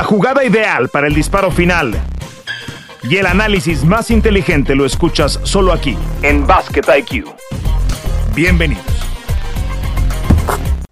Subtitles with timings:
[0.00, 1.92] La jugada ideal para el disparo final
[3.02, 7.26] y el análisis más inteligente lo escuchas solo aquí, en Basket IQ.
[8.34, 8.82] Bienvenidos.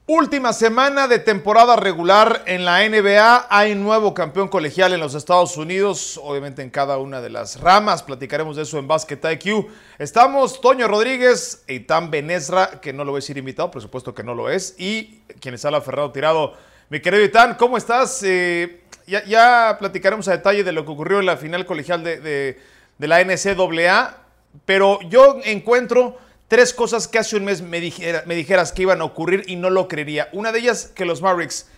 [0.06, 3.46] Última semana de temporada regular en la NBA.
[3.48, 8.02] Hay nuevo campeón colegial en los Estados Unidos, obviamente en cada una de las ramas.
[8.02, 9.68] Platicaremos de eso en Basket IQ.
[9.98, 14.22] Estamos Toño Rodríguez, Eitan Benesra, que no lo voy a decir invitado, por supuesto que
[14.22, 16.52] no lo es, y quienes habla Ferrado Tirado.
[16.90, 18.22] Mi querido Eitan, ¿cómo estás?
[18.22, 22.58] Eh, ya, platicaremos a detalle de lo que ocurrió en la final colegial de,
[22.98, 24.16] la NCAA,
[24.64, 29.44] pero yo encuentro tres cosas que hace un mes me, dijeras que iban a ocurrir
[29.46, 30.28] y no lo creería.
[30.32, 31.68] Una de ellas, que los Mavericks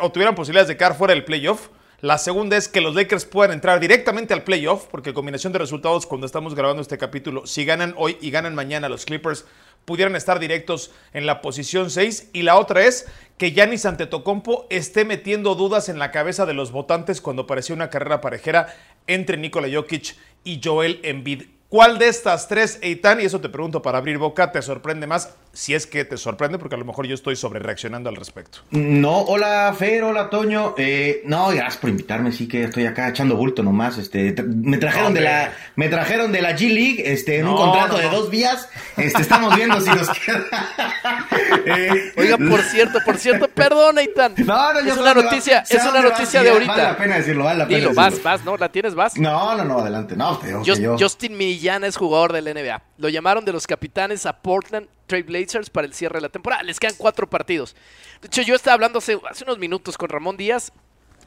[0.00, 1.68] o tuvieran posibilidades de quedar fuera del playoff.
[2.00, 6.06] La segunda es que los Lakers puedan entrar directamente al playoff, porque combinación de resultados
[6.06, 9.46] cuando estamos grabando este capítulo, si ganan hoy y ganan mañana los Clippers,
[9.84, 12.30] pudieran estar directos en la posición 6.
[12.32, 13.06] Y la otra es
[13.38, 17.90] que Giannis Antetokounmpo esté metiendo dudas en la cabeza de los votantes cuando parecía una
[17.90, 18.74] carrera parejera
[19.06, 21.44] entre Nikola Jokic y Joel Embiid.
[21.68, 25.34] ¿Cuál de estas tres, Eitan, y eso te pregunto para abrir boca, te sorprende más?
[25.54, 28.58] Si es que te sorprende, porque a lo mejor yo estoy sobre reaccionando al respecto.
[28.70, 30.74] No, hola Fer, hola Toño.
[30.76, 33.96] Eh, no, gracias por invitarme, sí que estoy acá echando bulto nomás.
[33.96, 37.96] Este, me trajeron de la, me trajeron de la G League, este, en un contrato
[37.96, 38.68] de dos vías.
[38.96, 40.44] Este, estamos viendo si nos queda.
[41.66, 44.34] eh, Oiga, por cierto, por cierto, perdón, Eitan.
[44.38, 46.72] No, no, es una noticia, es una noticia de ahorita.
[46.72, 48.56] Vale la pena decirlo, vale la pena Dilo, vas, vas, ¿no?
[48.56, 49.16] ¿La tienes, vas?
[49.16, 50.16] No, no, no, adelante.
[50.16, 50.96] No, pero Just, yo.
[50.98, 52.82] Justin Millán es jugador del NBA.
[52.98, 56.62] Lo llamaron de los capitanes a Portland Trail Blazers para el cierre de la temporada.
[56.62, 57.74] Les quedan cuatro partidos.
[58.20, 60.72] De hecho, yo estaba hablando hace, unos minutos con Ramón Díaz.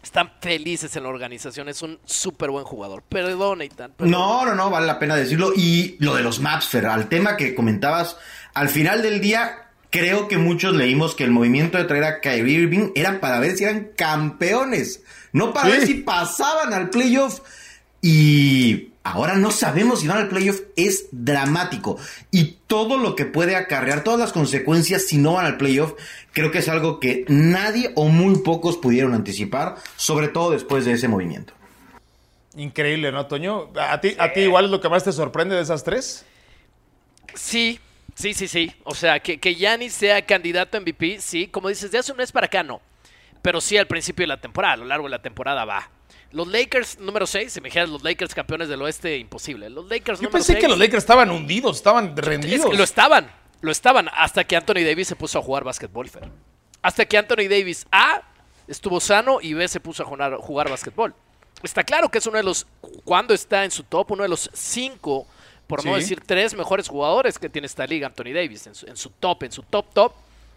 [0.03, 1.70] Están felices en la organización.
[1.70, 3.03] Es un súper buen jugador.
[3.03, 3.94] Perdón, Eitan.
[4.00, 5.52] No, no, no, vale la pena decirlo.
[5.55, 8.17] Y lo de los maps, Fer, al tema que comentabas,
[8.53, 12.59] al final del día, creo que muchos leímos que el movimiento de traer a Kyrie
[12.61, 15.02] Irving era para ver si eran campeones,
[15.33, 17.42] no para ver si pasaban al playoff.
[18.02, 21.98] Y Ahora no sabemos si van al playoff, es dramático.
[22.30, 25.93] Y todo lo que puede acarrear, todas las consecuencias si no van al playoff,
[26.33, 30.93] creo que es algo que nadie o muy pocos pudieron anticipar, sobre todo después de
[30.93, 31.54] ese movimiento.
[32.55, 33.70] Increíble, ¿no, Toño?
[33.80, 36.26] ¿A ti, ¿A ti igual es lo que más te sorprende de esas tres?
[37.33, 37.80] Sí,
[38.15, 38.73] sí, sí, sí.
[38.83, 41.48] O sea, que, que Giannis sea candidato a MVP, sí.
[41.48, 42.81] Como dices, de hace un mes para acá no.
[43.42, 45.89] Pero sí al principio de la temporada, a lo largo de la temporada va.
[46.32, 49.70] Los Lakers número 6, si me dijeras los Lakers campeones del oeste, imposible.
[49.70, 52.76] Los Lakers Yo pensé que los Lakers estaban hundidos, estaban rendidos.
[52.76, 56.30] lo estaban, lo estaban, hasta que Anthony Davis se puso a jugar básquetbol, Fer.
[56.82, 58.21] Hasta que Anthony Davis, A,
[58.67, 61.14] estuvo sano y B, se puso a jugar, jugar básquetbol.
[61.64, 62.67] Está claro que es uno de los,
[63.04, 65.26] cuando está en su top, uno de los cinco,
[65.66, 68.95] por no decir tres mejores jugadores que tiene esta liga, Anthony Davis, en su, en
[68.95, 70.14] su top, en su top top.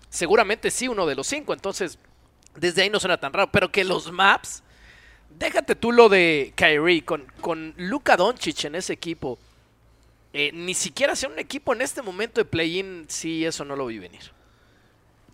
[0.09, 1.53] Seguramente sí, uno de los cinco.
[1.53, 1.99] Entonces,
[2.55, 3.51] desde ahí no suena tan raro.
[3.51, 4.63] Pero que los maps
[5.39, 9.39] déjate tú lo de Kyrie con, con Luka Doncic en ese equipo.
[10.33, 13.87] Eh, ni siquiera sea un equipo en este momento de play-in, sí, eso no lo
[13.87, 14.21] vi venir.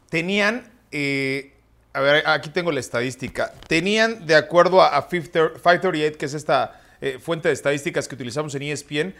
[0.08, 1.52] Tenían, eh,
[1.92, 3.52] a ver, aquí tengo la estadística.
[3.68, 8.62] Tenían, de acuerdo a, 538, que es esta eh, fuente de estadísticas que utilizamos en
[8.62, 9.14] ESPN,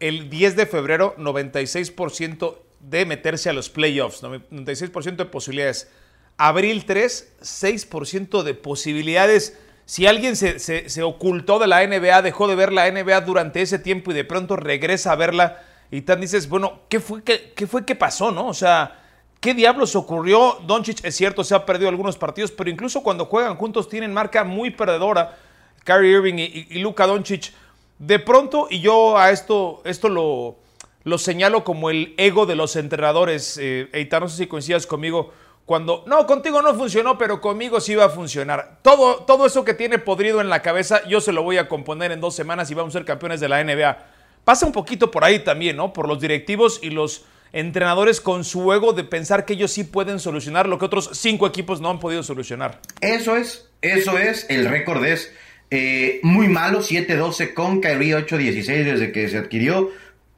[0.00, 5.88] el 10 de febrero, 96% de meterse a los playoffs, 96% de posibilidades.
[6.36, 12.72] Abril 3, 6% de posibilidades si alguien se, ocultó de la NBA, dejó de ver
[12.72, 16.80] la NBA durante ese tiempo y de pronto regresa a verla y tan dices, bueno,
[16.88, 18.46] ¿qué fue, qué, qué fue que pasó, no?
[18.46, 19.00] O sea,
[19.40, 20.58] ¿qué diablos ocurrió?
[20.66, 24.44] Doncic es cierto, se ha perdido algunos partidos, pero incluso cuando juegan juntos tienen marca
[24.44, 25.36] muy perdedora.
[25.84, 27.52] Kyrie Irving y, Luka Doncic.
[27.98, 30.56] De pronto, y yo a esto, esto lo,
[31.04, 33.58] lo señalo como el ego de los entrenadores.
[33.60, 35.32] Eh, Eitan, no sé si coincidas conmigo
[35.66, 38.78] cuando, no, contigo no funcionó, pero conmigo sí va a funcionar.
[38.82, 42.12] Todo, todo eso que tiene podrido en la cabeza, yo se lo voy a componer
[42.12, 43.96] en dos semanas y vamos a ser campeones de la NBA.
[44.44, 45.92] Pasa un poquito por ahí también, ¿no?
[45.92, 50.18] Por los directivos y los entrenadores con su ego de pensar que ellos sí pueden
[50.18, 52.80] solucionar lo que otros cinco equipos no han podido solucionar.
[53.00, 55.32] Eso es, eso es, el récord es
[55.70, 59.90] eh, muy malo, 7-12 con Kyrie 8-16 desde que se adquirió.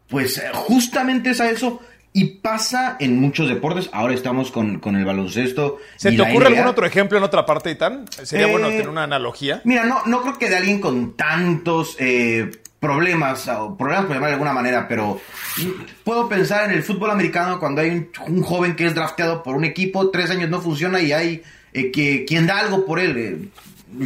[0.09, 1.81] Pues eh, justamente es a eso
[2.17, 3.91] y pasa en muchos deportes.
[3.93, 5.79] Ahora estamos con, el baloncesto.
[5.97, 8.07] ¿Se te ocurre algún otro ejemplo en otra parte, Itán?
[8.23, 9.61] Sería bueno eh, tener una analogía.
[9.65, 14.29] Mira, no, no creo que de alguien con tantos eh, problemas, o problemas por llamar
[14.29, 15.21] de alguna manera, pero
[16.05, 19.65] puedo pensar en el fútbol americano cuando hay un, joven que es drafteado por un
[19.65, 23.51] equipo, tres años no funciona y hay eh, que, quien da algo por él.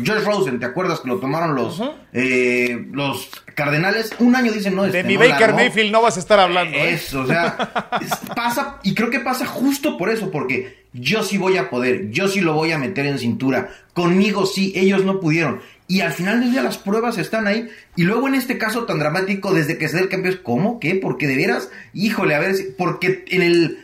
[0.06, 1.82] Josh Rosen, ¿te acuerdas que lo tomaron los,
[2.12, 4.12] eh, los Cardenales?
[4.18, 4.82] Un año dicen no.
[4.82, 5.54] De este, mi no Baker.
[5.54, 6.76] Mayfield no vas a estar hablando.
[6.76, 6.92] ¿eh?
[6.94, 11.38] Eso, o sea, es- pasa, y creo que pasa justo por eso, porque yo sí
[11.38, 15.20] voy a poder, yo sí lo voy a meter en cintura, conmigo sí, ellos no
[15.20, 15.60] pudieron.
[15.86, 18.98] Y al final del día las pruebas están ahí, y luego en este caso tan
[18.98, 20.78] dramático, desde que se da el cambio, es ¿cómo?
[20.80, 20.94] ¿Qué?
[20.96, 23.78] Porque de veras, híjole, a ver, porque en el,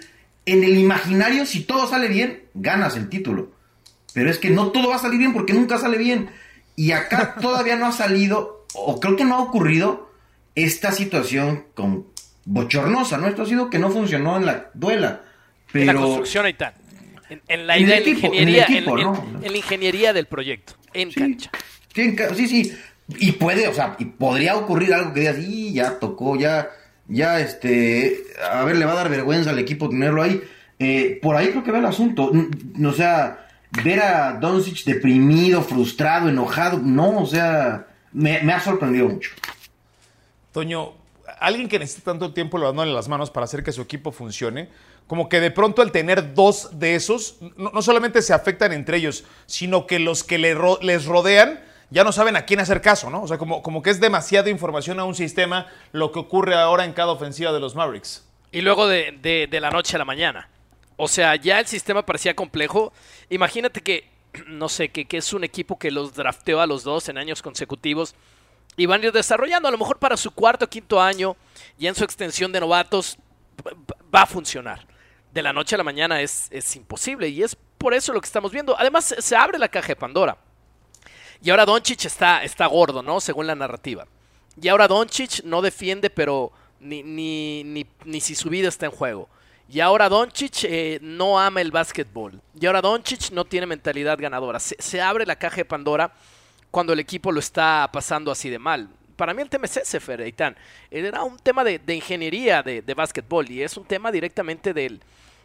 [0.45, 3.54] en el imaginario, si todo sale bien, ganas el título.
[4.15, 6.31] Pero es que no todo va a salir bien porque nunca sale bien.
[6.77, 10.11] Y acá todavía no ha salido, o creo que no ha ocurrido,
[10.55, 12.07] esta situación con
[12.45, 13.27] bochornosa, ¿no?
[13.29, 15.23] Esto ha sido que no funcionó en la duela.
[15.73, 16.75] En la Pero construcción, Aitán.
[17.29, 19.41] En, en la En el idea, en la equipo, el ingeniería, en, equipo, en- ¿no?
[19.43, 21.21] en la ingeniería del proyecto, en Sí.
[21.21, 21.51] cancha.
[21.95, 22.73] Sí, en ca- sí, sí.
[23.19, 26.69] Y puede, o sea, y podría ocurrir algo que digas, y ya tocó, ya,
[27.09, 30.41] ya, este, a ver, le va a dar vergüenza al equipo tenerlo ahí.
[30.79, 32.31] Eh, por ahí creo que va el asunto.
[32.85, 33.44] O sea,
[33.83, 39.31] ver a Doncic deprimido, frustrado, enojado, no, o sea, me, me ha sorprendido mucho.
[40.53, 40.93] Toño,
[41.41, 44.69] alguien que necesita tanto tiempo lo en las manos para hacer que su equipo funcione,
[45.07, 48.99] como que de pronto al tener dos de esos, no, no solamente se afectan entre
[48.99, 51.61] ellos, sino que los que le ro- les rodean
[51.91, 53.23] ya no saben a quién hacer caso, ¿no?
[53.23, 56.85] O sea, como, como que es demasiada información a un sistema lo que ocurre ahora
[56.85, 58.25] en cada ofensiva de los Mavericks.
[58.51, 60.49] Y luego de, de- de la noche a la mañana.
[60.97, 62.93] O sea, ya el sistema parecía complejo.
[63.31, 64.11] Imagínate que,
[64.47, 67.43] no sé, que, que es un equipo que los drafteó a los dos en años
[67.43, 68.15] consecutivos
[68.77, 69.69] y van a ir desarrollando.
[69.69, 71.37] A lo mejor para su cuarto o quinto año,
[71.79, 73.19] ya en su extensión de novatos,
[74.15, 74.87] va a funcionar.
[75.33, 78.27] De la noche a la mañana es, es imposible y es por eso lo que
[78.27, 78.79] estamos viendo.
[78.79, 80.39] Además, se abre la caja de Pandora.
[81.43, 83.21] Y ahora Doncic está, está gordo, ¿no?
[83.21, 84.07] Según la narrativa.
[84.61, 88.93] Y ahora Doncic no defiende, pero ni, ni, ni, ni si su vida está en
[88.93, 89.29] juego.
[89.69, 92.41] Y ahora Doncic eh, no ama el básquetbol.
[92.61, 94.61] Y ahora Doncic no tiene mentalidad ganadora.
[94.61, 96.13] Se, se abre la caja de Pandora
[96.71, 98.89] cuando el equipo lo está pasando así de mal.
[99.17, 100.57] Para mí el tema es ese, Fer Eitan.
[100.91, 105.01] Era un tema de, de ingeniería de, de básquetbol y es un tema directamente del,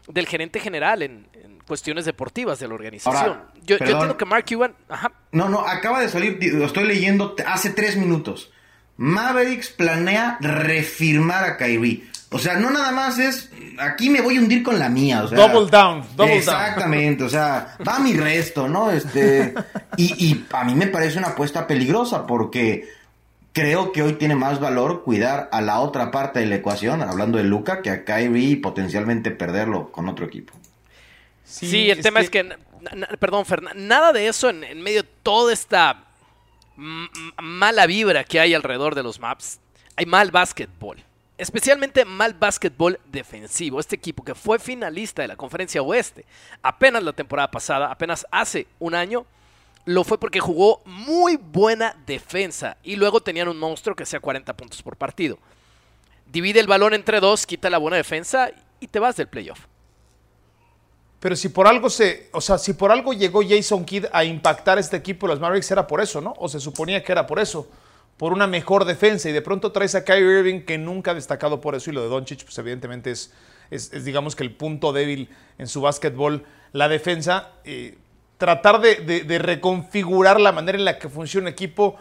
[0.07, 3.24] del gerente general en, en cuestiones deportivas de la organización.
[3.24, 4.75] Ahora, yo, yo entiendo que Mark Cuban...
[4.89, 8.51] Ajá, No, no, acaba de salir, lo estoy leyendo hace tres minutos.
[8.98, 12.08] Mavericks planea refirmar a Kyrie.
[12.31, 13.49] O sea, no nada más es,
[13.79, 15.23] aquí me voy a hundir con la mía.
[15.23, 18.91] O sea, Double down, double Exactamente, o sea, va mi resto, ¿no?
[18.91, 19.53] Este,
[19.97, 22.87] y, y a mí me parece una apuesta peligrosa porque
[23.51, 27.39] creo que hoy tiene más valor cuidar a la otra parte de la ecuación, hablando
[27.39, 30.53] de Luca, que a Kyrie y potencialmente perderlo con otro equipo.
[31.43, 32.47] Sí, el tema es que,
[33.19, 36.03] perdón, Fer, na- nada de eso en, en medio de toda esta
[37.41, 39.59] mala vibra que hay alrededor de los maps.
[39.95, 41.03] Hay mal básquetbol.
[41.39, 43.80] Especialmente mal básquetbol defensivo.
[43.80, 46.25] Este equipo que fue finalista de la conferencia oeste
[46.62, 49.25] apenas la temporada pasada, apenas hace un año,
[49.86, 54.51] lo fue porque jugó muy buena defensa y luego tenían un monstruo que hacía 40
[54.57, 55.39] puntos por partido.
[56.25, 58.51] Divide el balón entre dos, quita la buena defensa
[58.81, 59.62] y te vas del playoff.
[61.21, 64.77] Pero si por algo se, o sea, si por algo llegó Jason Kidd a impactar
[64.77, 66.33] este equipo los Mavericks era por eso, ¿no?
[66.38, 67.65] O se suponía que era por eso,
[68.19, 71.62] por una mejor defensa y de pronto traes a Kyrie Irving que nunca ha destacado
[71.62, 73.33] por eso y lo de Doncic pues evidentemente es,
[73.71, 76.44] es, digamos que el punto débil en su básquetbol,
[76.74, 77.98] la defensa, eh,
[78.38, 81.95] tratar de, reconfigurar la manera en la que funciona un equipo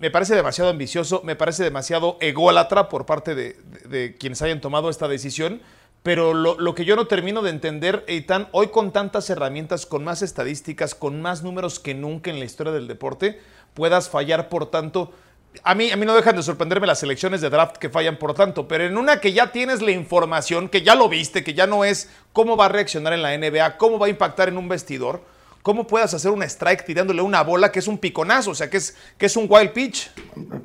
[0.00, 4.60] me parece demasiado ambicioso, me parece demasiado ególatra por parte de, de- de quienes hayan
[4.60, 5.62] tomado esta decisión.
[6.04, 10.04] Pero lo, lo que yo no termino de entender, Eitan, hoy con tantas herramientas, con
[10.04, 13.40] más estadísticas, con más números que nunca en la historia del deporte,
[13.72, 15.14] puedas fallar por tanto.
[15.62, 18.34] A mí, a mí no dejan de sorprenderme las selecciones de draft que fallan por
[18.34, 21.66] tanto, pero en una que ya tienes la información, que ya lo viste, que ya
[21.66, 24.68] no es cómo va a reaccionar en la NBA, cómo va a impactar en un
[24.68, 25.22] vestidor,
[25.62, 28.76] cómo puedas hacer un strike tirándole una bola que es un piconazo, o sea, que
[28.76, 30.10] es, que es un wild pitch.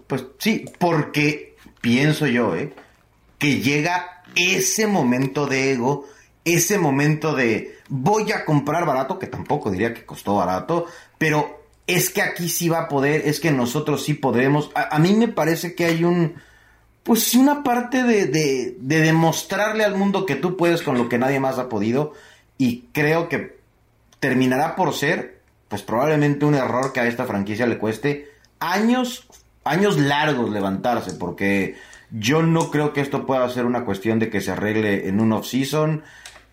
[0.06, 2.74] Pues sí, porque pienso yo, ¿eh?
[3.38, 6.06] Que llega ese momento de ego,
[6.46, 10.86] ese momento de voy a comprar barato, que tampoco diría que costó barato,
[11.18, 14.72] pero es que aquí sí va a poder, es que nosotros sí podremos.
[14.76, 16.36] A, mí me parece que hay un,
[17.04, 21.10] pues sí, una parte de, de, de demostrarle al mundo que tú puedes con lo
[21.10, 22.14] que nadie más ha podido
[22.58, 23.58] y creo que
[24.20, 29.28] terminará por ser, pues probablemente un error que a esta franquicia le cueste años,
[29.64, 31.76] años largos levantarse, porque
[32.12, 35.32] yo no creo que esto pueda ser una cuestión de que se arregle en un
[35.34, 36.04] off-season.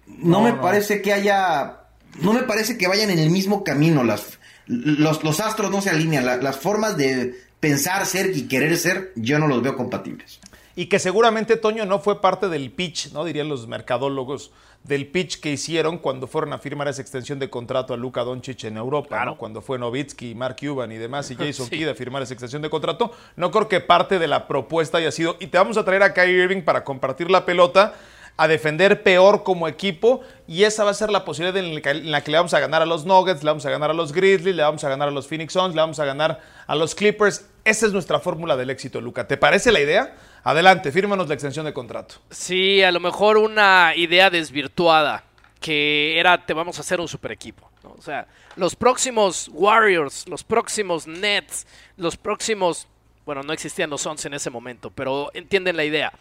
[0.06, 0.60] No, No, me no.
[0.60, 1.78] parece que haya,
[2.20, 5.90] no me parece que vayan en el mismo camino, las, los, los astros no se
[5.90, 10.40] alinean, la- las formas de pensar ser y querer ser, yo no los veo compatibles.
[10.76, 13.24] Y que seguramente Toño no fue parte del pitch, ¿no?
[13.24, 14.52] Dirían los mercadólogos,
[14.84, 18.64] del pitch que hicieron cuando fueron a firmar esa extensión de contrato a Luka Doncic
[18.64, 19.36] en Europa, ¿no?
[19.36, 22.70] Cuando fue Novitsky, Mark Cuban y demás, y Jason Kidd a firmar esa extensión de
[22.70, 23.10] contrato.
[23.34, 26.14] No creo que parte de la propuesta haya sido, y te vamos a traer a
[26.14, 27.94] Kyrie Irving para compartir la pelota,
[28.36, 31.74] a defender peor como equipo y esa va a ser la posibilidad en
[32.10, 34.12] la, que, le vamos a ganar a los Nuggets, le vamos a ganar a los
[34.12, 36.94] Grizzlies, le vamos a ganar a los Phoenix Suns, le vamos a ganar a los
[36.94, 37.48] Clippers.
[37.64, 39.26] Esa es nuestra fórmula del éxito, Luca.
[39.26, 40.14] ¿Te parece la idea?
[40.46, 42.14] Adelante, fírmanos la extensión de contrato.
[42.30, 45.24] Sí, a lo mejor una idea desvirtuada
[45.58, 47.68] que era te vamos a hacer un super equipo.
[47.82, 52.86] O sea, los próximos Warriors, los próximos Nets, los próximos,
[53.24, 56.12] bueno, no existían los Suns en ese momento, pero entienden la idea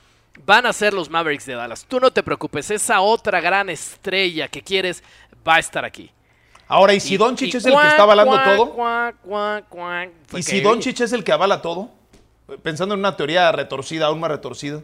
[0.43, 1.85] van a ser los Mavericks de Dallas.
[1.87, 5.03] Tú no te preocupes, esa otra gran estrella que quieres
[5.47, 6.11] va a estar aquí.
[6.67, 8.75] Ahora, ¿y si Doncic es el que está avalando todo?
[10.35, 11.91] ¿Y si Doncic es el que avala todo?
[12.61, 14.81] Pensando en una teoría retorcida, aún más retorcida.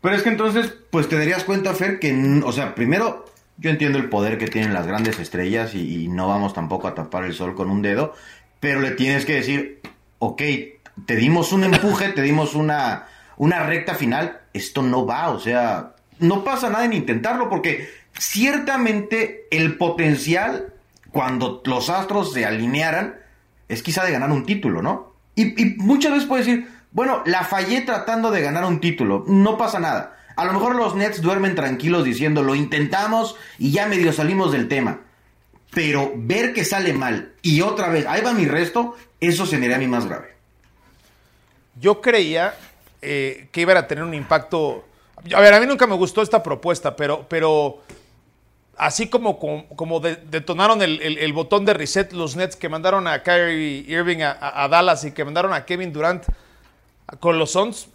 [0.00, 3.24] Pero es que entonces, pues te darías cuenta, Fer, que, o sea, primero,
[3.56, 6.94] yo entiendo el poder que tienen las grandes estrellas y, y no vamos tampoco a
[6.94, 8.14] tapar el sol con un dedo,
[8.60, 9.80] pero le tienes que decir,
[10.18, 10.42] ok,
[11.06, 13.06] te dimos un empuje, te dimos una,
[13.36, 19.46] una recta final, esto no va, o sea, no pasa nada en intentarlo porque ciertamente
[19.50, 20.72] el potencial
[21.10, 23.16] cuando los astros se alinearan
[23.68, 25.12] es quizá de ganar un título, ¿no?
[25.34, 29.80] Y, muchas veces puedes decir, bueno, la fallé tratando de ganar un título, no pasa
[29.80, 30.16] nada.
[30.36, 34.68] A lo mejor los Nets duermen tranquilos diciendo, lo intentamos y ya medio salimos del
[34.68, 35.00] tema.
[35.72, 39.72] Pero ver que sale mal y otra vez, ahí va mi resto, eso se me
[39.74, 40.34] a mí más grave.
[41.80, 42.54] Yo creía
[43.00, 44.84] eh, que iba a tener un impacto.
[45.34, 47.82] A ver, a mí nunca me gustó esta propuesta, pero, pero
[48.76, 54.18] así como, como, detonaron el, botón de reset los Nets que mandaron a Kyrie Irving
[54.22, 56.24] a, Dallas y que mandaron a Kevin Durant
[57.20, 57.88] con los Suns,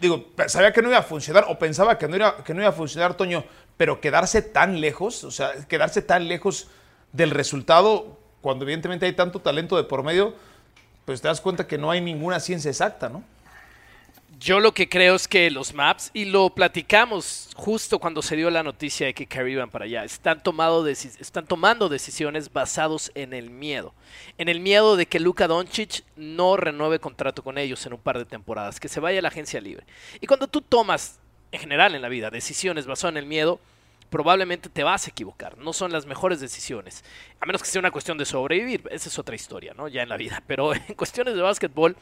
[0.00, 2.70] digo, sabía que no iba a funcionar o pensaba que no, iba, que no iba
[2.70, 3.44] a funcionar, Toño,
[3.76, 6.68] pero quedarse tan lejos, o sea, quedarse tan lejos
[7.12, 10.34] del resultado cuando evidentemente hay tanto talento de por medio,
[11.04, 13.24] pues te das cuenta que no hay ninguna ciencia exacta, ¿no?
[14.44, 18.50] Yo lo que creo es que los maps, y lo platicamos justo cuando se dio
[18.50, 23.32] la noticia de que Curry iban para allá, están, tomado están tomando decisiones basados en
[23.32, 23.94] el miedo.
[24.36, 28.18] En el miedo de que Luka Doncic no renueve contrato con ellos en un par
[28.18, 29.86] de temporadas, que se vaya a la agencia libre.
[30.20, 31.20] Y cuando tú tomas,
[31.50, 33.60] en general en la vida, decisiones basadas en el miedo,
[34.10, 35.56] probablemente te vas a equivocar.
[35.56, 37.02] No son las mejores decisiones.
[37.40, 38.82] A menos que sea una cuestión de sobrevivir.
[38.90, 39.88] Esa es otra historia, ¿no?
[39.88, 40.42] Ya en la vida.
[40.46, 41.96] Pero en cuestiones de básquetbol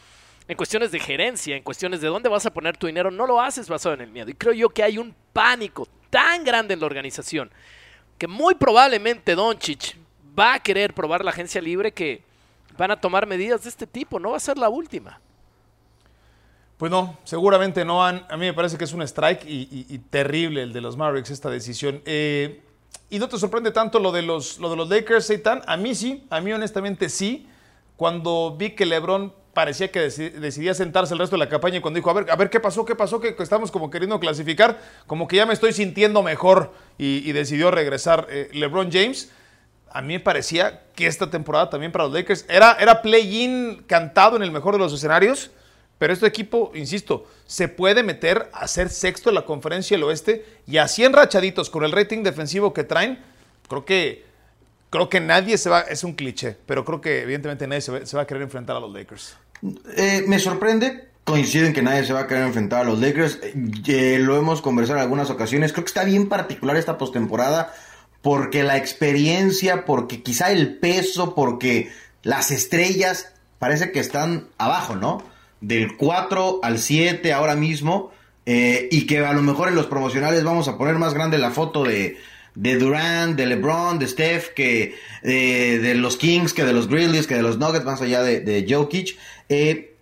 [0.48, 3.40] en cuestiones de gerencia, en cuestiones de dónde vas a poner tu dinero, no lo
[3.40, 4.30] haces basado en el miedo.
[4.30, 7.50] Y creo yo que hay un pánico tan grande en la organización
[8.18, 9.96] que muy probablemente Doncic
[10.38, 12.22] va a querer probar la agencia libre que
[12.76, 14.18] van a tomar medidas de este tipo.
[14.18, 15.20] No va a ser la última.
[16.76, 18.04] Pues no, seguramente no.
[18.04, 21.50] A mí me parece que es un strike y, terrible el de los Mavericks esta
[21.50, 22.02] decisión.
[22.04, 22.62] Eh,
[23.08, 25.62] y no te sorprende tanto lo de los, lo de los Lakers, Seitan.
[25.66, 27.46] A mí sí, a mí honestamente sí.
[27.96, 32.10] Cuando vi que LeBron parecía que decidía sentarse el resto de la campaña cuando dijo,
[32.10, 35.36] a ver, a ver qué pasó, qué pasó, que, estamos como queriendo clasificar, como que
[35.36, 39.30] ya me estoy sintiendo mejor y, decidió regresar eh, LeBron James.
[39.90, 44.36] A mí me parecía que esta temporada también para los Lakers era, era play-in cantado
[44.36, 45.50] en el mejor de los escenarios,
[45.98, 50.46] pero este equipo, insisto, se puede meter a ser sexto en la conferencia del oeste
[50.66, 53.22] y así enrachaditos con el rating defensivo que traen,
[53.68, 54.32] creo que
[54.92, 58.22] creo que nadie se va, es un cliché, pero creo que evidentemente nadie se va,
[58.22, 59.36] a querer enfrentar a los Lakers.
[59.96, 63.38] Eh, me sorprende, coinciden en que nadie se va a querer enfrentar a los Lakers,
[63.86, 67.72] eh, lo hemos conversado en algunas ocasiones, creo que está bien particular esta postemporada
[68.22, 71.90] porque la experiencia, porque quizá el peso, porque
[72.22, 75.22] las estrellas parece que están abajo, ¿no?
[75.60, 78.12] Del 4 al 7 ahora mismo.
[78.44, 81.52] Eh, y que a lo mejor en los promocionales vamos a poner más grande la
[81.52, 82.16] foto de,
[82.56, 87.28] de Durant, de LeBron, de Steph, que eh, de los Kings, que de los Grizzlies,
[87.28, 89.16] que de los Nuggets, más allá de, de Jokic.
[89.52, 89.96] Eh,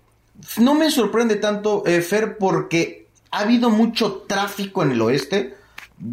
[0.59, 5.57] no me sorprende tanto, eh, Fer, porque ha habido mucho tráfico en el oeste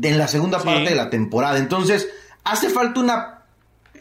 [0.01, 1.57] en la segunda parte de la temporada.
[1.57, 2.09] Entonces,
[2.43, 3.43] hace falta una,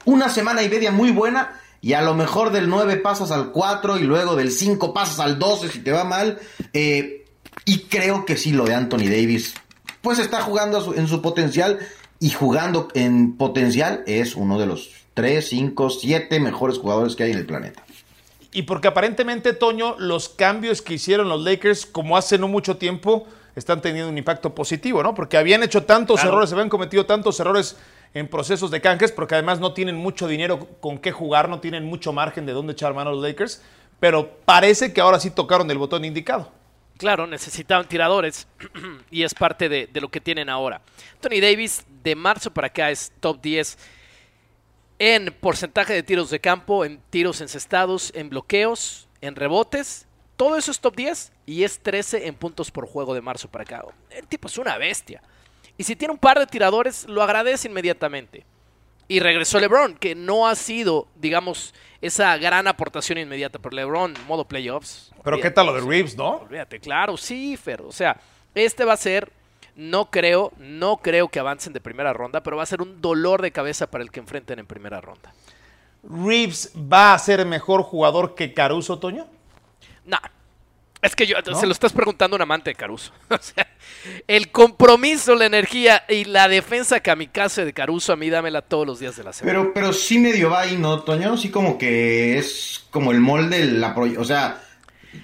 [0.05, 1.61] una semana y media muy buena.
[1.83, 5.39] Y a lo mejor del 9 pasas al 4 y luego del 5 pasas al
[5.39, 6.41] 12 si te va mal.
[6.73, 9.55] y creo que sí, lo de Anthony Davis,
[10.01, 11.79] pues está jugando en su potencial
[12.19, 17.33] y jugando en potencial es uno de los 3, 5, 7 mejores jugadores que hay
[17.33, 17.86] en el planeta.
[18.57, 23.27] Y porque aparentemente, Toño, los cambios que hicieron los Lakers, como hace no mucho tiempo,
[23.55, 25.15] están teniendo un impacto positivo, ¿no?
[25.15, 27.77] Porque habían hecho tantos errores, se habían cometido tantos errores
[28.15, 31.85] en procesos de canjes, porque además no tienen mucho dinero con qué jugar, no tienen
[31.85, 33.61] mucho margen de dónde echar mano los Lakers.
[34.01, 36.51] pero parece que ahora sí tocaron el botón indicado.
[36.97, 38.49] Claro, necesitaban tiradores
[39.11, 40.81] y es parte de, de, lo que tienen ahora.
[41.21, 43.77] Tony Davis de marzo para acá es top 10
[44.99, 50.07] en porcentaje de tiros de campo, en tiros encestados, en bloqueos, en rebotes.
[50.37, 53.63] Todo eso es top 10 y es 13 en puntos por juego de marzo para
[53.63, 53.85] acá.
[54.11, 55.23] El tipo es una bestia.
[55.79, 58.45] Y si tiene un par de tiradores, lo agradece inmediatamente.
[59.09, 63.59] Y regresó LeBron, que no ha sido, digamos, esa gran aportación inmediata.
[63.59, 65.13] Pero LeBron, modo playoffs.
[65.23, 66.39] Pero ¿qué tal lo de Reeves, no?
[66.39, 67.83] Olvídate, claro, sí, Fer.
[67.83, 68.21] O sea,
[68.55, 69.33] este va a ser,
[69.77, 73.43] no creo, no creo que avancen de primera ronda, pero va a ser un dolor
[73.43, 75.33] de cabeza para el que enfrenten en primera ronda.
[76.03, 79.27] ¿Reeves va a ser mejor jugador que Caruso, Toño?
[80.07, 80.19] No,
[81.03, 83.13] es que yo, se lo estás preguntando a un amante de Caruso.
[83.31, 83.69] o sea,
[84.27, 88.99] el compromiso, la energía y la defensa kamikaze de Caruso, a mí dámela todos los
[88.99, 89.59] días de la semana.
[89.59, 91.37] Pero, pero sí medio va ahí, ¿no, Toño?
[91.37, 94.63] Sí como que es como el molde, la o sea...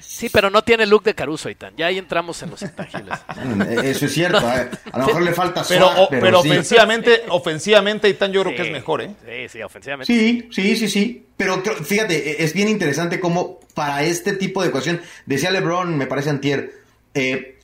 [0.01, 1.75] Sí, pero no tiene look de Caruso, Aitan.
[1.77, 3.19] Ya ahí entramos en los intangibles.
[3.85, 4.39] Eso es cierto.
[4.39, 6.51] A, a lo mejor le falta pero, pero, pero sí.
[6.51, 9.15] ofensivamente, ofensivamente, Aitan, yo creo Sí, que es mejor, ¿eh?
[9.25, 10.13] Sí, sí, ofensivamente.
[10.13, 11.27] Sí, sí, sí, sí.
[11.37, 16.31] Pero fíjate, es bien interesante cómo para este tipo de ecuación, decía LeBron, me parece
[16.31, 16.73] antier,
[17.15, 17.59] eh,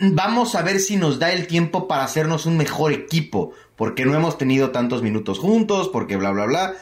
[0.00, 4.14] vamos a ver si nos da el tiempo para hacernos un mejor equipo, porque no
[4.14, 6.74] hemos tenido tantos minutos juntos, porque bla, bla, bla.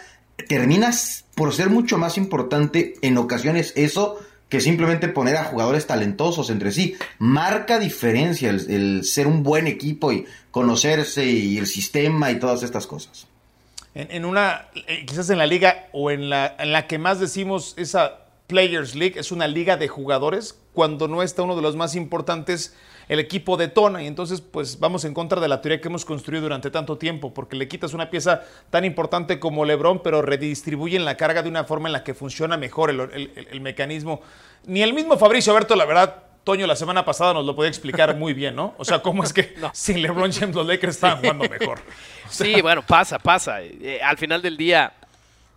[0.48, 4.18] Terminas por ser mucho más importante en ocasiones eso
[4.54, 6.96] que simplemente poner a jugadores talentosos entre sí.
[7.18, 12.86] Marca diferencia el, ser un buen equipo y conocerse y el sistema y todas estas
[12.86, 13.26] cosas.
[13.96, 17.18] En, en una, eh, quizás en la liga o en la, en la que más
[17.18, 20.58] decimos esa Players League, es una liga de jugadores.
[20.72, 22.76] Cuando no está uno de los más importantes,
[23.08, 26.42] el equipo detona y entonces pues vamos en contra de la teoría que hemos construido
[26.42, 31.16] durante tanto tiempo, porque le quitas una pieza tan importante como Lebron, pero redistribuyen la
[31.16, 34.20] carga de una forma en la que funciona mejor el, el- el- el mecanismo.
[34.66, 38.14] Ni el mismo Fabricio Alberto, la verdad, Toño, la semana pasada nos lo podía explicar
[38.16, 38.74] muy bien, ¿no?
[38.76, 41.80] O sea, cómo es que sin LeBron James los Lakers estaban jugando mejor.
[42.28, 43.62] Sí, bueno, pasa, pasa.
[43.62, 44.92] Eh, al final del día,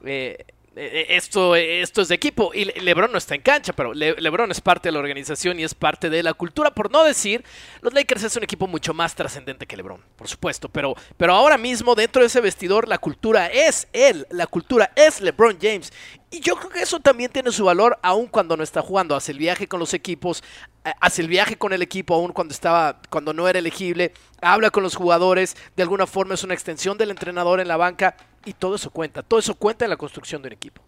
[0.06, 0.38] eh,
[0.77, 2.51] esto, esto es de equipo.
[2.53, 5.60] Y Le- LeBron no está en cancha, pero Le- LeBron es parte de la organización
[5.60, 6.72] y es parte de la cultura.
[6.72, 7.43] Por no decir,
[7.81, 10.69] los Lakers es un equipo mucho más trascendente que LeBron, por supuesto.
[10.69, 14.27] Pero, pero ahora mismo, dentro de ese vestidor, la cultura es él.
[14.29, 15.91] La cultura es LeBron James.
[16.29, 19.16] Y yo creo que eso también tiene su valor, aun cuando no está jugando.
[19.16, 20.44] Hace el viaje con los equipos,
[20.83, 24.11] eh, hace el viaje con el equipo, aun cuando estaba, cuando no era elegible.
[24.42, 28.18] Habla con los jugadores, de alguna forma es una extensión del entrenador en la banca.
[28.48, 30.81] Y todo eso cuenta, todo eso cuenta en la construcción de un equipo.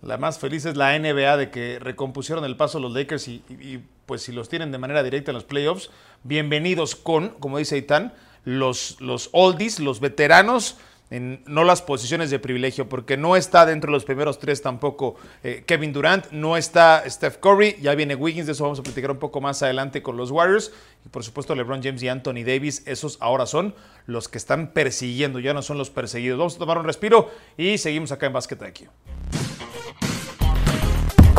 [0.00, 4.22] La más feliz es la NBA de que recompusieron el paso los Lakers y, pues
[4.22, 5.90] si los tienen de manera directa en los playoffs,
[6.22, 10.78] bienvenidos con, como dice Itán, los, los oldies, los veteranos,
[11.10, 15.16] en no las posiciones de privilegio, porque no está dentro de los primeros tres tampoco
[15.44, 19.10] eh, Kevin Durant, no está Steph Curry, ya viene Wiggins, de eso vamos a platicar
[19.10, 20.72] un poco más adelante con los Warriors,
[21.04, 23.74] y por supuesto LeBron James y Anthony Davis, esos ahora son
[24.06, 26.38] los que están persiguiendo, ya no son los perseguidos.
[26.38, 28.88] Vamos a tomar un respiro y seguimos acá en Basket IQ.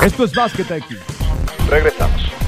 [0.03, 0.99] Esto es Basket IQ.
[1.69, 2.47] Regresamos.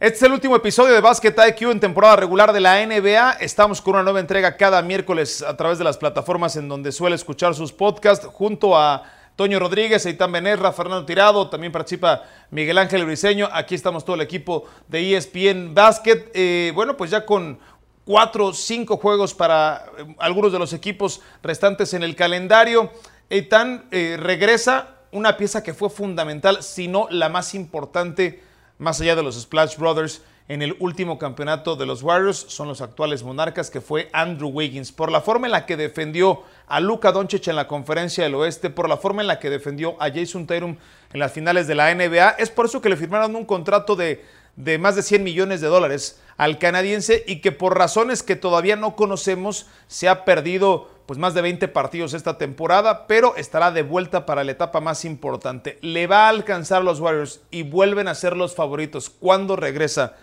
[0.00, 3.32] Este es el último episodio de Basket IQ en temporada regular de la NBA.
[3.40, 7.16] Estamos con una nueva entrega cada miércoles a través de las plataformas en donde suele
[7.16, 9.02] escuchar sus podcasts junto a
[9.34, 13.48] Toño Rodríguez, Eitan Benerra, Fernando Tirado, también participa Miguel Ángel Briseño.
[13.52, 16.30] Aquí estamos todo el equipo de ESPN Basket.
[16.32, 17.58] Eh, bueno, pues ya con
[18.04, 22.92] cuatro o cinco juegos para eh, algunos de los equipos restantes en el calendario.
[23.30, 28.46] Eitan eh, regresa una pieza que fue fundamental, si no la más importante,
[28.78, 32.80] más allá de los Splash Brothers, en el último campeonato de los Warriors, son los
[32.80, 34.92] actuales monarcas, que fue Andrew Wiggins.
[34.92, 38.70] Por la forma en la que defendió a Luka Doncic en la conferencia del oeste,
[38.70, 40.76] por la forma en la que defendió a Jason Tatum
[41.12, 44.24] en las finales de la NBA, es por eso que le firmaron un contrato de
[44.58, 48.74] de más de 100 millones de dólares al canadiense y que por razones que todavía
[48.74, 53.82] no conocemos se ha perdido pues más de 20 partidos esta temporada, pero estará de
[53.82, 55.78] vuelta para la etapa más importante.
[55.80, 60.16] Le va a alcanzar los Warriors y vuelven a ser los favoritos cuando regresa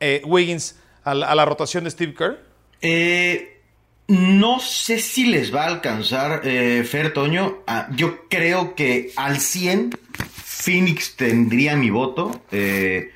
[0.00, 2.38] eh, Wiggins a la, rotación de Steve Kerr.
[2.80, 3.60] Eh,
[4.06, 7.58] no sé si les va a alcanzar, eh, Fer Toño.
[7.66, 12.42] Ah, yo creo que al 100 Phoenix tendría mi voto.
[12.52, 13.10] eh,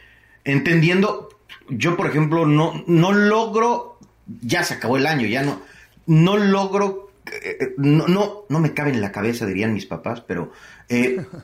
[0.46, 1.28] entendiendo,
[1.68, 3.98] yo por ejemplo no, no logro,
[4.40, 5.60] ya se acabó el año, ya no,
[6.06, 10.52] no logro, eh, no, no, no me cabe en la cabeza, dirían mis papás, pero...
[10.88, 11.24] eh,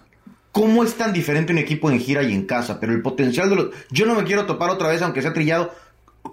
[0.52, 2.78] ¿Cómo es tan diferente un equipo en gira y en casa?
[2.78, 3.70] Pero el potencial de los...
[3.90, 5.74] Yo no me quiero topar otra vez, aunque sea trillado,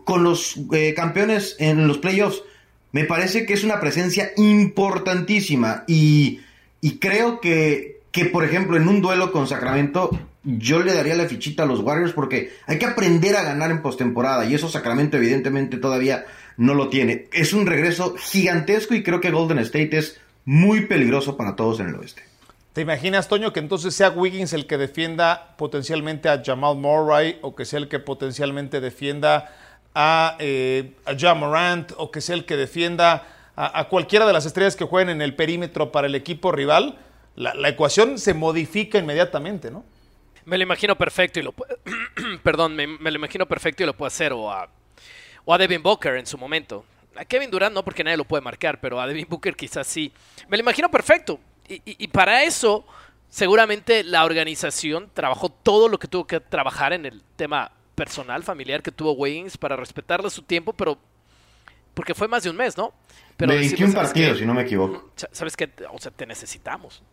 [0.04, 2.44] con los eh, campeones en los playoffs.
[2.92, 6.42] Me parece que es una presencia importantísima y,
[6.82, 10.10] y creo que, que, por ejemplo, en un duelo con Sacramento,
[10.44, 13.82] yo le daría la fichita a los Warriors porque hay que aprender a ganar en
[13.82, 16.26] postemporada y eso Sacramento evidentemente todavía
[16.58, 17.28] no lo tiene.
[17.32, 21.90] Es un regreso gigantesco y creo que Golden State es muy peligroso para todos en
[21.90, 22.24] el oeste.
[22.74, 27.56] ¿Te imaginas, Toño, que entonces sea Wiggins el que defienda potencialmente a Jamal Murray o
[27.56, 29.54] que sea el que potencialmente defienda
[29.94, 30.94] a, eh,
[31.36, 35.22] Morant o que sea el que defienda a, cualquiera de las estrellas que jueguen en
[35.22, 36.98] el perímetro para el equipo rival?
[37.36, 39.84] La, ecuación se modifica inmediatamente, ¿no?
[40.50, 41.54] Me lo imagino perfecto y lo
[42.44, 44.68] perdón, me, lo imagino perfecto y lo puede hacer o a,
[45.46, 46.84] o a Devin Booker en su momento.
[47.16, 50.12] A Kevin Durant no porque nadie lo puede marcar, pero a Devin Booker quizás sí.
[50.48, 51.40] Me lo imagino perfecto.
[51.68, 52.84] Y, para eso,
[53.30, 58.82] seguramente la organización trabajó todo lo que tuvo que trabajar en el tema personal, familiar
[58.82, 60.98] que tuvo Wiggins para respetarle su tiempo, pero
[61.94, 62.92] porque fue más de un mes, ¿no?
[63.38, 65.12] Pero 21 partidos, si no me equivoco.
[65.32, 65.70] ¿Sabes qué?
[65.92, 67.04] O sea, te necesitamos.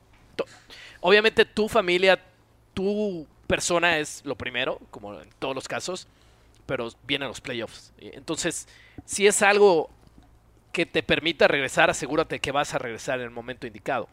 [1.01, 2.18] Obviamente tu familia,
[2.76, 6.06] tu persona es lo primero, como en todos los casos,
[6.66, 7.90] pero vienen los playoffs.
[7.98, 8.68] Entonces,
[9.06, 9.88] si es algo
[10.72, 14.08] que te permita regresar, asegúrate que vas a regresar en el momento indicado.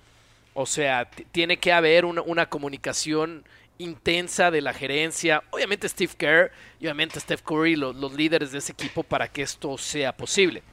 [0.53, 3.43] O sea, tiene que haber una, comunicación
[3.79, 8.71] intensa de la gerencia, obviamente Steve Kerr y obviamente Steph Curry, los, líderes de ese
[8.71, 10.63] equipo, para que esto sea posible.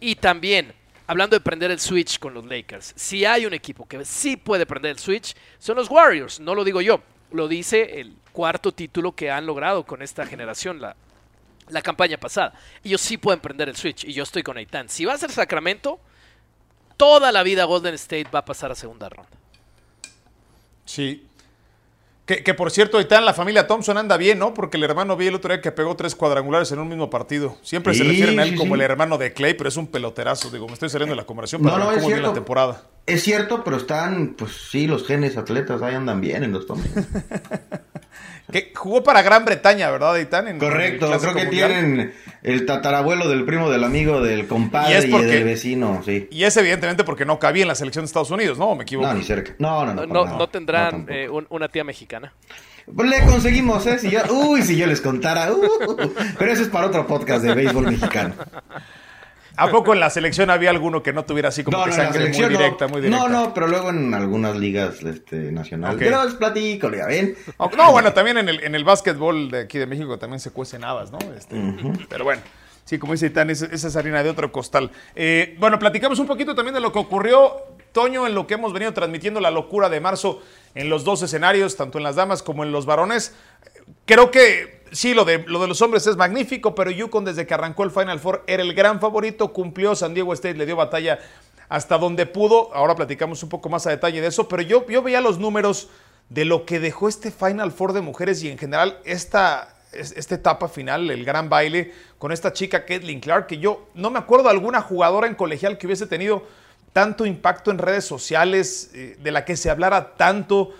[0.00, 0.72] Y también,
[1.06, 4.64] hablando de prender el switch con los Lakers, si hay un equipo que sí puede
[4.64, 9.12] prender el switch, son los Warriors, no lo digo yo, lo dice el cuarto título
[9.12, 10.96] que han logrado con esta generación, la,
[11.70, 12.54] la campaña pasada.
[12.84, 14.88] Ellos sí pueden prender el switch y yo estoy con Aitan.
[14.88, 15.98] Si va a ser Sacramento,
[16.96, 19.30] toda la vida Golden State va a pasar a segunda ronda.
[20.84, 21.24] Sí.
[22.26, 24.52] Que, por cierto, Aitan, la familia Thompson anda bien, ¿no?
[24.52, 27.56] Porque el hermano vi el otro día que pegó tres cuadrangulares en un mismo partido.
[27.62, 30.50] Siempre se refieren a él como el hermano de Clay, pero es un peloterazo.
[30.50, 32.82] Digo, me estoy saliendo de la conversación, pero no, no, cómo la temporada.
[33.08, 37.06] Es cierto, pero están, pues sí, los genes atletas ahí andan bien en los Thompson.
[38.50, 40.58] Que jugó para Gran Bretaña, ¿verdad, Aitán?
[40.58, 46.00] Correcto, creo que tienen el tatarabuelo del primo del amigo del compadre y, del vecino,
[46.02, 46.28] sí.
[46.30, 48.74] Y es evidentemente porque no cabía en la selección de Estados Unidos, ¿no?
[48.74, 49.06] ¿Me equivoco?
[49.06, 49.54] No, ni cerca.
[49.58, 50.24] No, no, no.
[50.24, 52.32] No, tendrán eh, una tía mexicana.
[52.94, 53.98] Pues le conseguimos, ¿eh?
[53.98, 55.52] Si yo, uy, si yo les contara.
[55.52, 58.34] Uh, pero eso es para otro podcast de béisbol mexicano.
[59.58, 62.48] ¿A poco en la selección había alguno que no tuviera así como que sangre muy
[62.48, 63.28] directa, muy directa?
[63.28, 66.08] No, no, pero luego en algunas ligas este, nacionales.
[66.08, 67.36] Yo les platico, ya ven.
[67.76, 70.84] No, bueno, también en el, en el básquetbol de aquí de México también se cuecen
[70.84, 71.18] habas, ¿no?
[71.36, 71.56] Este,
[72.08, 72.42] pero bueno.
[72.88, 74.90] Sí, como dice Itán, esa, es harina de otro costal.
[75.14, 77.54] Eh, bueno, platicamos un poquito también de lo que ocurrió,
[77.92, 80.40] Toño, en lo que hemos venido transmitiendo la locura de marzo
[80.74, 83.34] en los dos escenarios, tanto en las damas como en los varones.
[84.06, 87.52] Creo que sí, lo de, lo de los hombres es magnífico, pero Yukon desde que
[87.52, 91.18] arrancó el Final Four era el gran favorito, cumplió, San Diego State le dio batalla
[91.68, 95.02] hasta donde pudo, ahora platicamos un poco más a detalle de eso, pero yo, yo
[95.02, 95.90] veía los números
[96.30, 100.68] de lo que dejó este Final Four de mujeres y en general esta, esta etapa
[100.68, 104.50] final, el gran baile con esta chica Caitlin Clark, que yo no me acuerdo de
[104.50, 106.46] alguna jugadora en colegial que hubiese tenido
[106.92, 110.74] tanto impacto en redes sociales, eh, de la que se hablara tanto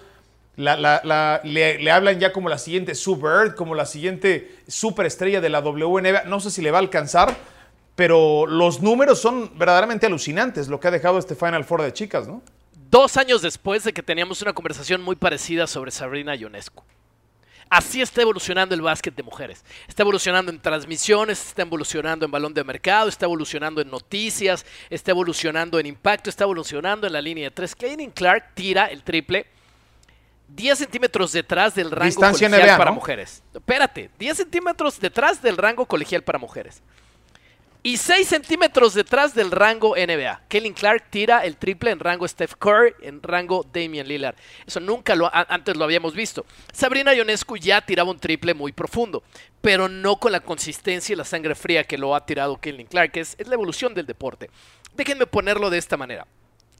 [0.58, 6.24] le, hablan ya como la siguiente Sue como la siguiente superestrella de la WNBA.
[6.24, 7.36] No sé si le va a alcanzar,
[7.94, 12.26] pero los números son verdaderamente alucinantes lo que ha dejado este Final Four de chicas,
[12.26, 12.42] ¿no?
[12.90, 16.82] Dos años después de que teníamos una conversación muy parecida sobre Sabrina Ionescu.
[17.70, 19.64] Así está evolucionando el básquet de mujeres.
[19.86, 25.10] Está evolucionando en transmisiones, está evolucionando en balón de mercado, está evolucionando en noticias, está
[25.10, 27.74] evolucionando en impacto, está evolucionando en la línea de tres.
[27.74, 29.46] Kaden Clark tira el triple
[30.48, 33.42] 10 centímetros detrás del rango colegial para mujeres.
[33.52, 36.82] Espérate, 10 centímetros detrás del rango colegial para mujeres.
[37.88, 40.42] Y 6 centímetros detrás del rango NBA.
[40.48, 44.36] Kellen Clark tira el triple en rango Steph Curry, en rango Damian Lillard.
[44.66, 45.14] Eso nunca
[45.48, 46.44] antes lo habíamos visto.
[46.70, 49.22] Sabrina Ionescu ya tiraba un triple muy profundo,
[49.62, 53.16] pero no con la consistencia y la sangre fría que lo ha tirado Kellen Clark.
[53.16, 54.50] Es, es la evolución del deporte.
[54.94, 56.26] Déjenme ponerlo de esta manera.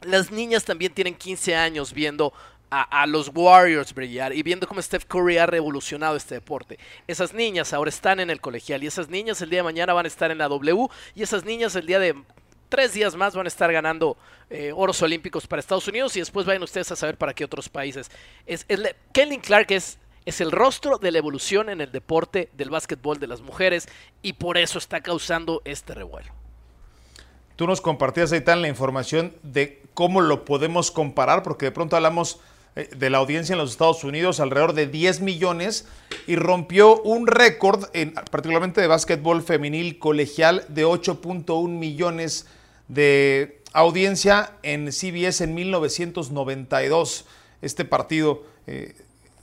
[0.02, 2.34] Las niñas también tienen 15 años viendo
[2.70, 6.78] a, los Warriors brillar y viendo cómo Steph Curry ha revolucionado este deporte.
[7.06, 10.04] Esas niñas ahora están en el colegial y esas niñas el día de mañana van
[10.04, 12.14] a estar en la W y esas niñas el día de
[12.68, 14.16] tres días más van a estar ganando
[14.50, 17.68] eh, oros olímpicos para Estados Unidos y después vayan ustedes a saber para qué otros
[17.68, 18.10] países.
[18.46, 18.66] Es,
[19.42, 23.40] Clark es, es el rostro de la evolución en el deporte del básquetbol de las
[23.40, 23.88] mujeres
[24.22, 26.32] y por eso está causando este revuelo.
[27.56, 31.96] Tú nos compartías ahí tan la información de cómo lo podemos comparar, porque de pronto
[31.96, 32.38] hablamos
[32.86, 35.86] de la audiencia en los Estados Unidos, alrededor de 10 millones,
[36.26, 42.46] y rompió un récord, en, particularmente de básquetbol femenil colegial, de 8.1 millones
[42.86, 47.26] de audiencia en CBS en 1992.
[47.60, 48.94] este partido eh,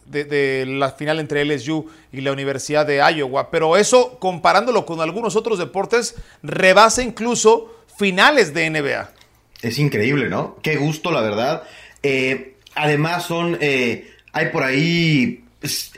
[0.05, 3.51] de, la final entre LSU y la Universidad de Iowa.
[3.51, 9.09] Pero eso, comparándolo con algunos otros deportes, rebasa incluso finales de NBA.
[9.61, 10.57] Es increíble, ¿no?
[10.61, 11.63] Qué gusto, la verdad.
[12.03, 13.57] Eh, además, son.
[13.61, 15.43] Eh, hay por ahí.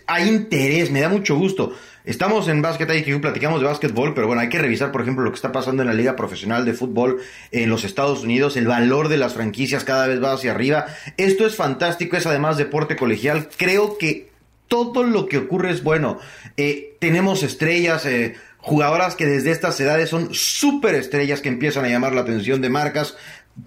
[0.05, 1.75] Hay interés, me da mucho gusto.
[2.07, 5.31] Estamos en Basket IQ, platicamos de básquetbol, pero bueno, hay que revisar, por ejemplo, lo
[5.31, 7.19] que está pasando en la Liga Profesional de Fútbol
[7.51, 8.55] en los Estados Unidos.
[8.55, 10.85] El valor de las franquicias cada vez va hacia arriba.
[11.17, 13.49] Esto es fantástico, es además deporte colegial.
[13.57, 14.29] Creo que
[14.69, 16.17] todo lo que ocurre es bueno.
[16.55, 21.89] Eh, tenemos estrellas, eh, jugadoras que desde estas edades son súper estrellas que empiezan a
[21.89, 23.17] llamar la atención de marcas.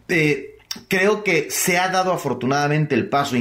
[0.09, 0.57] Eh,
[0.89, 3.37] creo que se ha dado afortunadamente el paso.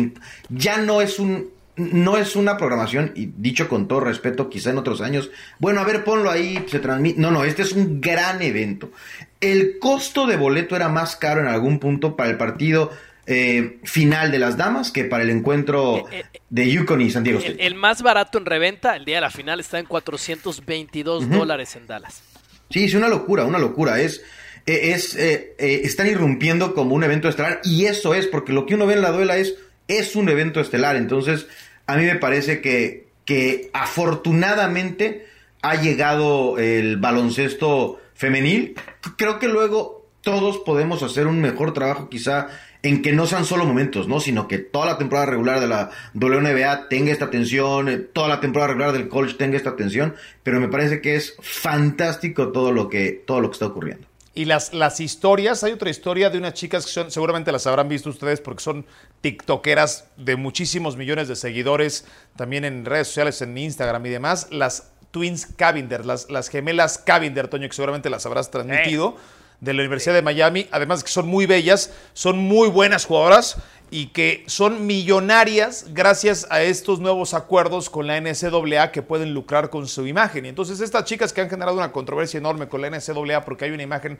[0.49, 4.77] Ya no es un no es una programación, y dicho con todo respeto, quizá en
[4.77, 7.19] otros años, bueno, a ver, ponlo ahí, se transmite.
[7.19, 8.91] No, no, este es un gran evento.
[9.39, 12.91] El costo de boleto era más caro en algún punto para el partido
[13.25, 17.23] eh, final de las damas que para el encuentro eh, eh, de Yukon y San
[17.23, 17.65] Diego State.
[17.65, 21.87] El, más barato en reventa, el día de la final, está en 422 dólares en
[21.87, 22.23] Dallas.
[22.69, 23.99] Sí, es una locura, una locura.
[24.01, 24.21] Es,
[24.65, 28.93] es están irrumpiendo como un evento estelar y eso es, porque lo que uno ve
[28.93, 29.55] en la duela es,
[29.87, 30.95] es un evento estelar.
[30.95, 31.47] Entonces,
[31.87, 35.25] a mí me parece que, que afortunadamente
[35.61, 38.75] ha llegado el baloncesto femenil.
[39.17, 42.47] Creo que luego todos podemos hacer un mejor trabajo quizá
[42.81, 44.19] en que no sean solo momentos, ¿no?
[44.19, 48.39] Sino que toda la temporada regular de la WNBA tenga esta atención, eh, toda la
[48.39, 52.87] temporada regular del college tenga esta atención, pero me parece que es fantástico todo lo
[52.87, 54.07] que, todo lo que está ocurriendo.
[54.33, 57.89] Y las, las historias, hay otra historia de unas chicas que son, seguramente las habrán
[57.89, 58.85] visto ustedes porque son
[59.21, 64.91] tiktokeras de muchísimos millones de seguidores, también en redes sociales, en Instagram y demás, las
[65.11, 69.17] Twins Cavinder, las, las gemelas Cavinder, Toño, que seguramente las habrás transmitido,
[69.61, 73.57] de la Universidad de Miami, además de que son muy bellas, son muy buenas jugadoras
[73.91, 79.69] y que son millonarias gracias a estos nuevos acuerdos con la NCAA que pueden lucrar
[79.69, 80.45] con su imagen.
[80.45, 83.71] Y entonces estas chicas que han generado una controversia enorme con la NCAA porque hay
[83.71, 84.19] una imagen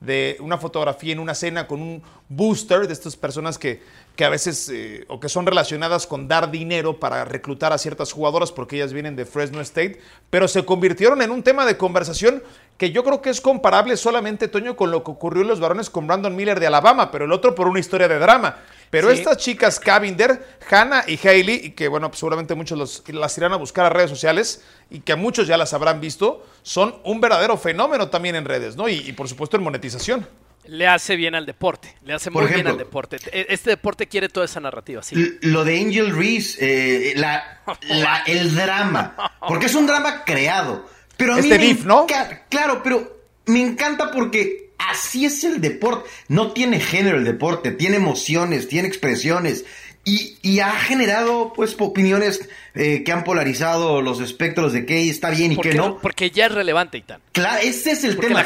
[0.00, 3.82] de una fotografía en una cena con un booster de estas personas que,
[4.16, 8.12] que a veces eh, o que son relacionadas con dar dinero para reclutar a ciertas
[8.12, 12.42] jugadoras porque ellas vienen de Fresno State, pero se convirtieron en un tema de conversación
[12.76, 15.90] que yo creo que es comparable solamente, Toño, con lo que ocurrió en los varones
[15.90, 18.56] con Brandon Miller de Alabama, pero el otro por una historia de drama.
[18.90, 23.52] Pero estas chicas, Cavinder, Hannah y Hailey, y que bueno, pues seguramente muchos las irán
[23.52, 27.20] a buscar a redes sociales y que a muchos ya las habrán visto, son un
[27.20, 28.88] verdadero fenómeno también en redes, ¿no?
[28.88, 30.26] Y, por supuesto en monetización.
[30.66, 33.16] Le hace bien al deporte, le hace muy bien al deporte.
[33.32, 35.38] E, este deporte quiere toda esa narrativa, sí.
[35.40, 37.14] Lo de Angel Reese, eh,
[38.26, 40.86] el drama, porque es un drama creado
[41.20, 42.06] pero a este mí ¿no?
[42.48, 46.08] Claro, pero me encanta porque así es el deporte.
[46.28, 49.66] No tiene género el deporte, tiene emociones, tiene expresiones.
[50.04, 55.52] Y, ha generado, pues, opiniones eh, que han polarizado los espectros de qué está bien
[55.52, 55.98] y qué no.
[55.98, 57.20] Porque ya es relevante, Itán.
[57.32, 58.44] Claro, ese es el tema.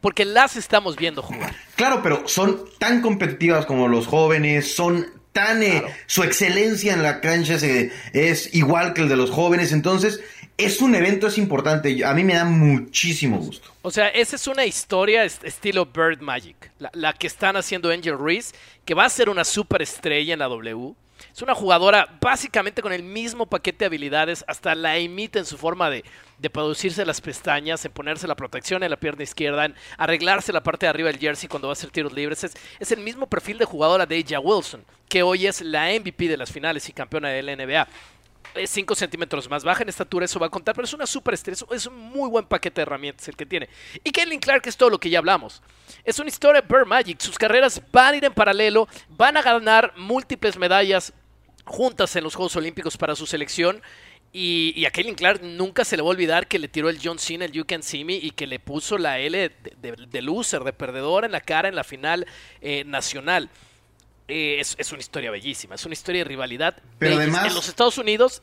[0.00, 1.54] porque las estamos viendo jugar.
[1.74, 5.62] Claro, pero son tan competitivas como los jóvenes, son tan...
[5.62, 10.20] Eh, su excelencia en la cancha es, es igual que el de los jóvenes, entonces
[10.56, 12.04] es un evento, es importante.
[12.04, 13.68] A mí me da muchísimo gusto.
[13.82, 16.70] O sea, esa es una historia estilo Bird Magic.
[16.92, 20.94] La, que están haciendo Angel Reese, que va a ser una superestrella en la W.
[21.34, 25.56] Es una jugadora básicamente con el mismo paquete de habilidades, hasta la imita en su
[25.56, 26.04] forma de,
[26.52, 30.86] producirse las pestañas, en ponerse la protección en la pierna izquierda, en arreglarse la parte
[30.86, 32.44] de arriba del jersey cuando va a hacer tiros libres.
[32.44, 36.28] Es, es el mismo perfil de jugadora de Aja Wilson, que hoy es la MVP
[36.28, 37.88] de las finales y campeona de la NBA.
[38.64, 41.66] 5 centímetros más baja en estatura, eso va a contar, pero es una super estrella,
[41.72, 43.68] es un muy buen paquete de herramientas el que tiene.
[44.04, 45.62] Y Caitlin Clark es todo lo que ya hablamos.
[46.04, 49.42] Es una historia de Bird Magic, sus carreras van a ir en paralelo, van a
[49.42, 51.12] ganar múltiples medallas
[51.64, 53.82] juntas en los Juegos Olímpicos para su selección.
[54.32, 57.18] Y, a Caitlin Clark nunca se le va a olvidar que le tiró el John
[57.18, 60.74] Cena, el You Can See Me, y que le puso la L de, loser, de
[60.74, 62.26] perdedor en la cara en la final
[62.60, 63.48] eh, nacional.
[64.28, 66.76] Eh, es, una historia bellísima, es una historia de rivalidad.
[66.98, 67.46] Pero además...
[67.46, 68.42] En los Estados Unidos,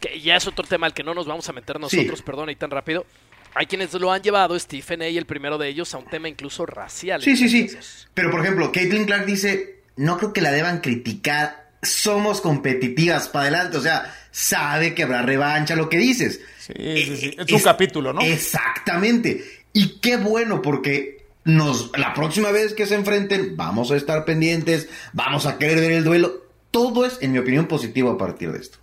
[0.00, 2.56] que ya es otro tema al que no nos vamos a meter nosotros, perdón, y
[2.56, 3.06] tan rápido.
[3.54, 5.06] Hay quienes lo han llevado, Stephen A.
[5.06, 7.22] el primero de ellos, a un tema incluso racial.
[7.22, 7.68] Sí, sí, sí.
[8.14, 13.42] Pero por ejemplo, Caitlin Clark dice, no creo que la deban criticar, somos competitivas para
[13.44, 16.40] adelante, o sea, sabe que habrá revancha, lo que dices.
[16.58, 17.36] Sí, sí, sí.
[17.38, 18.20] Es, un capítulo, ¿no?
[18.20, 19.44] Exactamente.
[19.72, 24.88] Y qué bueno, porque nos, la próxima vez que se enfrenten, vamos a estar pendientes,
[25.12, 26.44] vamos a querer ver el duelo.
[26.70, 28.78] Todo es, en mi opinión, positivo a partir de esto.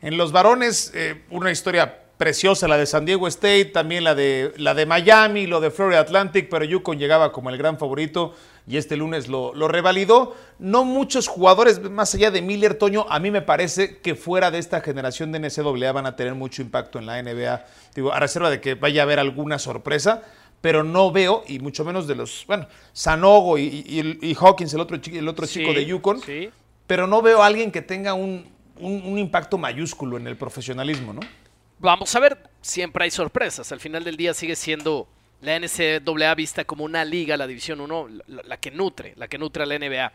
[0.00, 4.52] En los varones, eh, una historia preciosa, la de San Diego State, también la de,
[4.56, 8.34] la de Miami, lo de Florida Atlantic, pero Yukon llegaba como el gran favorito.
[8.68, 10.34] y este lunes lo, lo revalidó.
[10.58, 14.58] No muchos jugadores, más allá de Miller Toño, a mí me parece que fuera de
[14.58, 17.64] esta generación de NCAA van a tener mucho impacto en la NBA.
[17.94, 20.22] Digo, a reserva de que vaya a haber alguna sorpresa,
[20.60, 24.80] pero no veo, y mucho menos de los, bueno, Sanogo y, y- y Hawkins, el
[24.80, 26.50] otro, el otro chico de Yukon, sí.
[26.86, 28.46] pero no veo a alguien que tenga un,
[28.78, 31.20] un- un impacto mayúsculo en el profesionalismo, ¿no?
[31.78, 33.70] Vamos a ver, siempre hay sorpresas.
[33.70, 35.06] Al final del día sigue siendo
[35.42, 39.36] la NCAA vista como una liga, la División 1, la, la que nutre, la que
[39.38, 40.12] nutre a la NBA.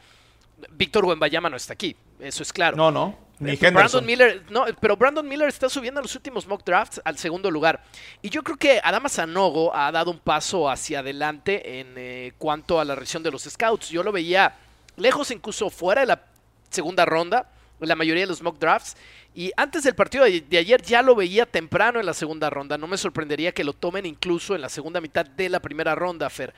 [0.71, 2.75] Víctor Wembanyama no está aquí, eso es claro.
[2.77, 3.73] No, no, ni Henderson.
[3.73, 7.49] Brandon Miller, no, pero Brandon Miller está subiendo en los últimos mock drafts al segundo
[7.49, 7.83] lugar.
[8.21, 12.79] Y yo creo que Adama Sanogo ha dado un paso hacia adelante en eh, cuanto
[12.79, 13.89] a la reacción de los scouts.
[13.89, 14.55] Yo lo veía
[14.95, 16.23] lejos, incluso fuera de la
[16.69, 17.49] segunda ronda,
[17.79, 18.95] la mayoría de los mock drafts.
[19.33, 22.77] Y antes del partido de ayer ya lo veía temprano en la segunda ronda.
[22.77, 26.29] No me sorprendería que lo tomen incluso en la segunda mitad de la primera ronda,
[26.29, 26.53] Fer.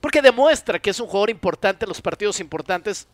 [0.00, 3.08] Porque demuestra que es un jugador importante en los partidos importantes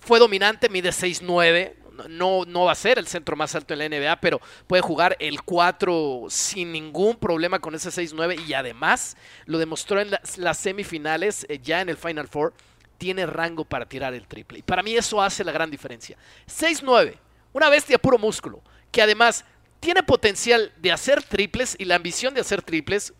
[0.00, 1.74] fue dominante, mide 6'9".
[2.08, 5.16] No, no va a ser el centro más alto en la NBA, pero puede jugar
[5.18, 8.46] el 4 sin ningún problema con ese 6'9".
[8.46, 12.54] Y además lo demostró en las, semifinales, eh, ya en el Final Four.
[12.98, 14.58] Tiene rango para tirar el triple.
[14.58, 16.16] Y para mí eso hace la gran diferencia.
[16.46, 17.16] 6'9".
[17.52, 18.62] Una bestia puro músculo.
[18.92, 19.44] Que además
[19.80, 23.12] tiene potencial de hacer triples y la ambición de hacer triples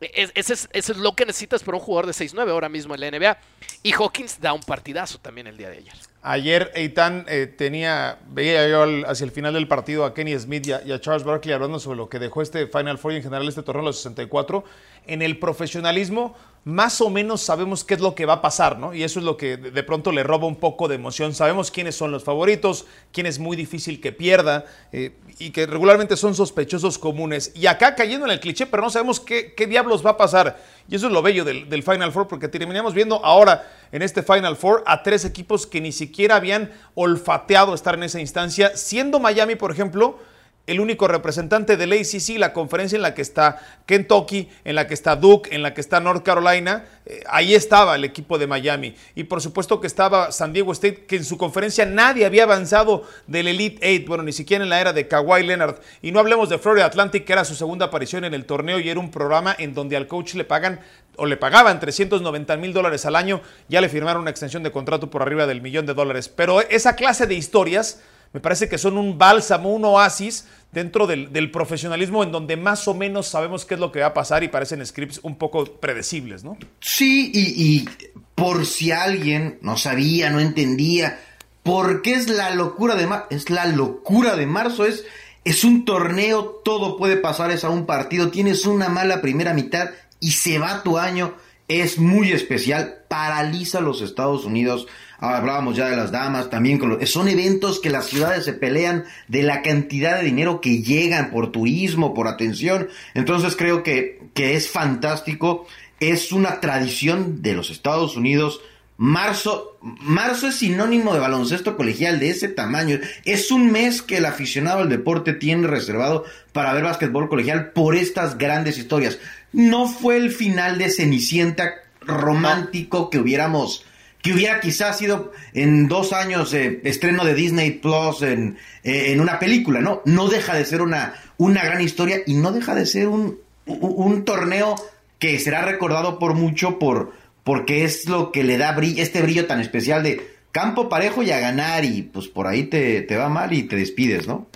[0.00, 3.00] es- Ese es, es lo que necesitas para un jugador de 6'9 ahora mismo en
[3.00, 3.38] la NBA.
[3.82, 5.94] Y Hawkins da un partidazo también el día de ayer.
[6.28, 10.72] Ayer Eitan eh, tenía, veía yo hacia el final del partido a Kenny Smith y
[10.72, 13.62] a, Charles Barkley hablando sobre lo que dejó este Final Four y en general este
[13.62, 14.64] torneo de los 64.
[15.06, 16.34] En el profesionalismo,
[16.64, 18.92] más o menos sabemos qué es lo que va a pasar, ¿no?
[18.92, 21.32] Y eso es lo que de de pronto le roba un poco de emoción.
[21.32, 26.16] Sabemos quiénes son los favoritos, quién es muy difícil que pierda eh, y que regularmente
[26.16, 27.52] son sospechosos comunes.
[27.54, 30.60] Y acá cayendo en el cliché, pero no sabemos qué, qué diablos va a pasar.
[30.88, 34.56] Y eso es lo bello del, Final Four, porque terminamos viendo ahora en este Final
[34.56, 39.56] Four a tres equipos que ni siquiera habían olfateado estar en esa instancia, siendo Miami,
[39.56, 40.18] por ejemplo,
[40.66, 44.94] el único representante del ACC, la conferencia en la que está Kentucky, en la que
[44.94, 48.94] está Duke, en la que está North Carolina, eh, ahí estaba el equipo de Miami.
[49.14, 53.04] Y por supuesto que estaba San Diego State, que en su conferencia nadie había avanzado
[53.28, 55.76] del Elite Eight, bueno, ni siquiera en la era de Kawhi Leonard.
[56.02, 58.88] Y no hablemos de Florida Atlantic, que era su segunda aparición en el torneo y
[58.88, 60.80] era un programa en donde al coach le pagan
[61.16, 65.10] o le pagaban 390 mil dólares al año, ya le firmaron una extensión de contrato
[65.10, 66.28] por arriba del millón de dólares.
[66.28, 71.50] Pero esa clase de historias me parece que son un bálsamo, un oasis dentro del,
[71.50, 74.48] profesionalismo en donde más o menos sabemos qué es lo que va a pasar y
[74.48, 76.58] parecen scripts un poco predecibles, ¿no?
[76.80, 77.88] Sí, y,
[78.34, 81.18] por si alguien no sabía, no entendía,
[81.62, 83.26] ¿por qué es la locura de marzo?
[83.30, 85.06] Es la locura de marzo, es,
[85.44, 89.88] es un torneo, todo puede pasar, es a un partido, tienes una mala primera mitad
[90.20, 91.34] y se va tu año,
[91.68, 94.86] es muy especial, paraliza a los Estados Unidos.
[95.18, 99.04] Hablábamos ya de las damas, también con los- son eventos que las ciudades se pelean
[99.28, 102.88] de la cantidad de dinero que llegan por turismo, por atención.
[103.14, 105.66] Entonces creo que, que es fantástico
[106.00, 108.60] es una tradición de los Estados Unidos.
[108.98, 112.98] Marzo, marzo es sinónimo de baloncesto colegial de ese tamaño.
[113.26, 117.94] Es un mes que el aficionado al deporte tiene reservado para ver básquetbol colegial por
[117.94, 119.18] estas grandes historias.
[119.52, 123.84] No fue el final de Cenicienta romántico que hubiéramos,
[124.22, 129.38] que hubiera quizás sido en dos años eh, estreno de Disney Plus en, en una
[129.38, 130.02] película, ¿no?
[130.04, 133.78] No deja de ser una, una gran historia y no deja de ser un, un,
[133.80, 134.76] un torneo
[135.18, 137.12] que será recordado por mucho por
[137.46, 141.30] porque es lo que le da brillo, este brillo tan especial de campo parejo y
[141.30, 144.48] a ganar y pues por ahí te, te va mal y te despides, ¿no?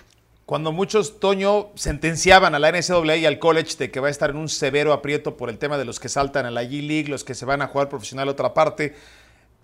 [0.51, 4.31] Cuando muchos, Toño, sentenciaban a la NCAA y al college de que va a estar
[4.31, 7.23] en un severo aprieto por el tema de los que saltan a la G-League, los
[7.23, 8.97] que se van a jugar profesional a otra parte,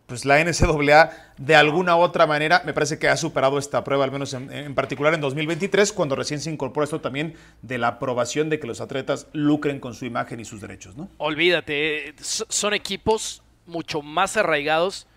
[0.07, 4.05] pues la NCAA de alguna u otra manera me parece que ha superado esta prueba,
[4.05, 7.89] al menos en, en particular en 2023, cuando recién se incorpora esto también de la
[7.89, 11.09] aprobación de que los atletas lucren con su imagen y sus derechos, ¿no?
[11.19, 15.09] Olvídate, eh, so- son equipos mucho más arraigados,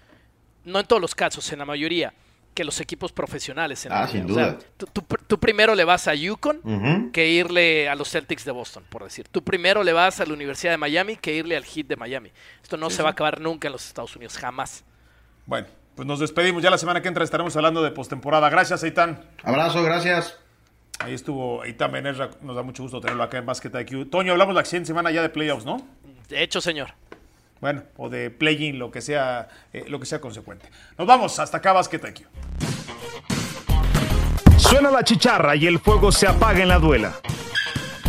[0.66, 2.12] no en todos los casos, en la mayoría,
[2.60, 3.86] que los equipos profesionales.
[3.86, 4.60] en la Ah, sin O sea, duda.
[4.76, 8.52] tú, tú pr- tú primero le vas a Yukon que irle a los Celtics de
[8.52, 9.30] Boston, por decir.
[9.30, 12.32] Tú primero le vas a la Universidad de Miami que irle al Heat de Miami.
[12.62, 14.84] Esto no se va a acabar nunca en los Estados Unidos, jamás.
[15.46, 16.62] Bueno, pues nos despedimos.
[16.62, 18.50] Ya la semana que entra estaremos hablando de postemporada.
[18.50, 19.24] Gracias, Eitan.
[19.42, 20.38] Abrazo, gracias.
[21.00, 22.30] Ahí estuvo Eitan Benerra.
[22.42, 24.10] Nos da mucho gusto tenerlo acá en Basket IQ.
[24.10, 25.78] Toño, hablamos la siguiente semana ya de playoffs, ¿no?
[26.28, 26.90] De hecho, señor.
[27.62, 30.70] Bueno, o de play-in, lo que sea, eh, lo que sea consecuente.
[30.98, 32.28] Nos vamos, hasta acá Basket IQ.
[34.58, 37.16] Suena la chicharra y el fuego se apaga en la duela.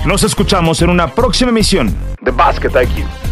[0.07, 3.30] Nos escuchamos en una próxima emisión de Basket IQ.